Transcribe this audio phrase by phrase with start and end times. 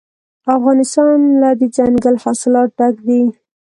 [0.57, 3.21] افغانستان له دځنګل حاصلات ډک دی.